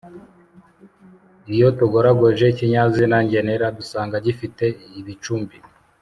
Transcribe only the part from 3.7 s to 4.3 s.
dusanga